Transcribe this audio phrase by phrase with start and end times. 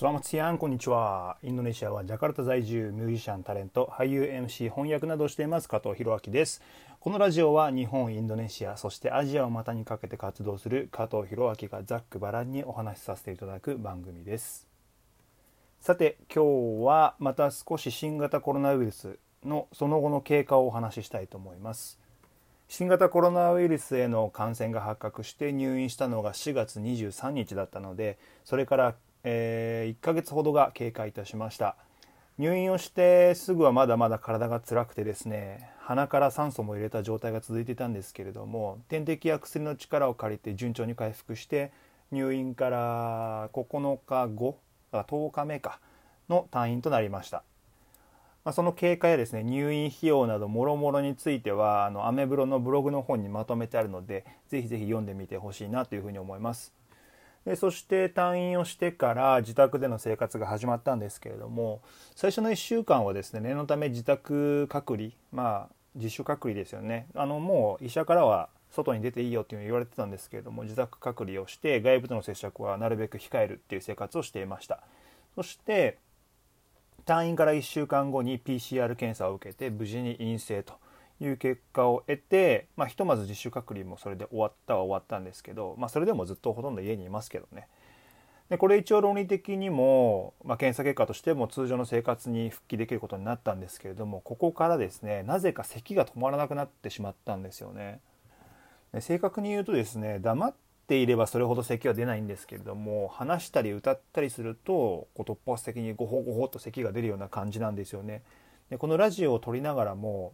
[0.00, 1.36] スラマツヤンこんにちは。
[1.42, 6.62] インドネシアはジャカルタ在住ミュージシャンタレント俳優 MC 翻訳などをしています加藤弘明です。
[7.00, 14.66] このラジオは日本インドネシアそしてアジアを股にかけて活動する加藤弘明がざっくばらんにお話しさせていただく番組です。
[15.80, 22.00] さて今日はまた少し新型コロナウイルスのその後の経過をお話ししたいと思います。
[22.68, 28.94] 新型コロナウイルスへの感染が発覚して入院したのが4月23日だったのでそれから
[29.24, 31.76] えー、1ヶ月ほどが経過いたしました。
[32.40, 41.70] 入院をしてすぐはまだまだ体が辛くてですね鼻から酸素も入れた状態が続いていたんですけれども点滴や薬の力を借りて順調に回復して
[42.10, 44.56] 入院から9日後
[44.90, 45.80] 10日目か
[46.30, 47.42] の退院となりました、
[48.42, 56.72] まあ、その経過やですね入院費用などもろもろについてはあのアメブロのブログの本にまとめてあるのでぜひぜひ読んでみてほしいなというふうに思います。
[57.44, 61.80] でそして退院をしてから自宅での生活が始まったんですけれども
[62.14, 67.08] 最初の1週間はですね念のため自宅隔離まあ自主隔離ですよね。
[67.14, 74.80] あのもう医者からは外に出ていいよっていうの言われてたんですけれども自宅隔離をして外部との接触はなるべく控えるっていう生活をしていました。
[75.34, 75.98] そして
[77.06, 80.74] 退院から1週間後に PCR 検査を受けて無事に陰性と。
[81.20, 87.68] いう結果を得て、まあ、ひとまず自主隔離もそれで終わったは終わったんですけど、まあ、それでもずっとほとんど家にいますけどね。
[88.48, 98.00] でこれ一応論理的にも、まあ、検査結果としても通常の生活に復帰できることになったんですけれどもここからですねなぜか咳が止まらなくなってしまったんですよね。
[98.92, 100.54] で正確に言うとですね黙っ
[100.88, 108.22] ていればそれほど咳は出ないんですけれども話したり歌ったりするとこう突発的にゴホゴホと咳が出るような感じなんですよね。
[108.68, 110.32] でこのラジオを撮りながらも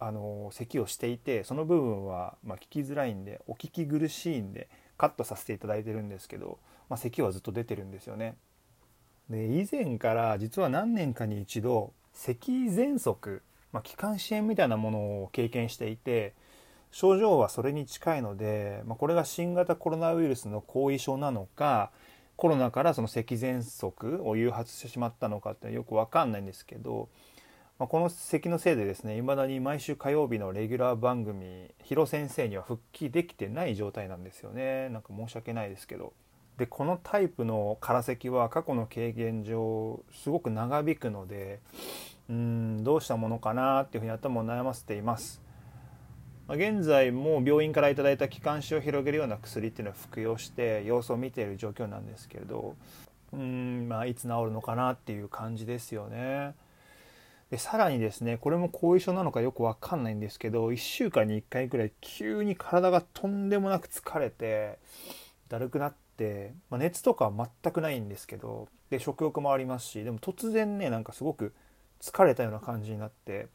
[0.00, 8.36] あの咳をしていてその部分は、ま聞きづらいんでお聞き苦しいんでカットさせていただいてるんですけど、まあ、咳はずっと出てるんですよね。
[9.30, 16.34] で以前から実は何年かに一度咳喘息、まあ、気管支炎みたいなものを経験していて
[16.90, 21.90] 症状はそれに近いので、まあ、これが新型コロナウイルスの後遺症なのか
[22.36, 27.08] コロナからその咳喘息を誘発してしまったのかってよく分かんないんですけど
[27.78, 34.88] まあ、この席のせいでですねいまだに毎週火曜日のレギュラー番組「ヒロ先生」には復帰できてない状態なんですよね。
[34.88, 36.12] なんか申し訳ないですけど。
[36.56, 41.60] でこのタイプの空咳は過去の経験上すごく長引くので
[42.28, 45.40] うんどうしたものかなっていうふうに頭を悩ませています。
[46.48, 52.74] ま現在も病院から頂いた気管支を広げるような薬っていうのを服用して様子を見ている状況なんですけれど
[53.32, 56.56] うんまあいつ治るのかなっていう感じですよね。
[57.50, 64.78] でさらにですねこれも後遺症なのかよくわかんないんですけど1週間に1回くらい急に体がとんでもなく疲れて
[65.48, 71.54] だるくなって、まあ、熱とかは全くないんですけどで食欲もありますしでも突然ねなんかすごく
[72.00, 73.48] 疲れたような感じになって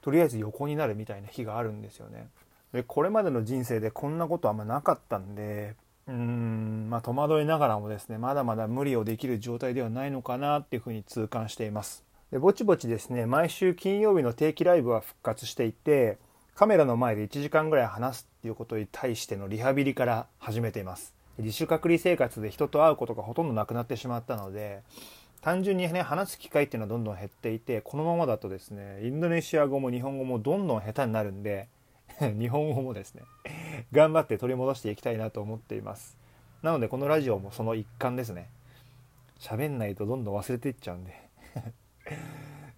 [0.00, 2.28] とりあえず横になるみたいな日があるんですよね。
[2.72, 5.76] でこれまでの人生でこんなことあんまなかったんで
[6.08, 12.04] うーんまあ戸惑いながらもですねまだまだ無理をできる状態ではないのかなっていうふうに痛感しています。
[12.34, 16.18] でぼちぼちですね毎週金曜日の定期ライブは復活していて
[16.56, 21.14] カメラの前で1時間ぐらい話すっていうことに対してのリハビリから始めています。
[21.38, 24.82] 自主隔離生活で人と会うことがほとんどなくなってしまったので
[25.42, 31.68] 単純にね話す機会っていうのはどんどん減っていてこのままだとですねインドネシア語も日本語もどんどん下手になるんで
[32.18, 33.22] 日本語もですね
[33.92, 36.18] 頑張って取り戻していきたいなと思っています。
[36.64, 38.50] なのでこのラジオもその一環ですね。
[39.38, 41.14] 喋んないとどんどん忘れていっちゃうんで。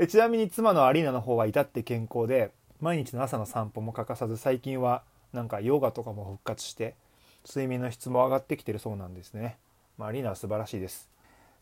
[0.08, 5.02] ちなみに妻のアリーナの方は至って健康で毎日の朝の散歩も欠かさず最近は
[5.32, 6.94] なんかヨガとかも復活して
[7.48, 9.56] 睡眠の質も上がってきてるそうなんですね、
[9.96, 11.08] まあ、アリーナは素晴らしいです。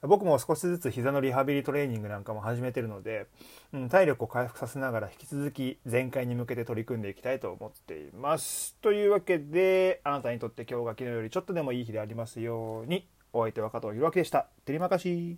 [0.03, 3.27] 僕も少しずつ膝のリハビリトレーニングなんかも始めてるので、
[3.73, 8.77] うん、体力を回復させながら引き続き全開に向けて取り組んでいきたいと思っています。
[8.83, 14.47] というわけであなたにとって今日が昨日よりちょっとでもいい日でありますようにお相手は加藤弘明でした。
[14.67, 15.37] テリマカシー